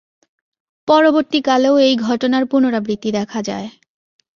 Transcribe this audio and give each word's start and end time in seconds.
পরবর্তী 0.87 1.39
কালেও 1.41 1.75
এই 1.79 1.93
ঘটনার 1.99 2.43
পুনরাবৃত্তি 2.45 3.09
দেখা 3.11 3.39
যায়। 3.41 3.67